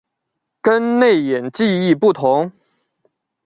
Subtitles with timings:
[0.63, 2.51] 跟内隐记忆不同。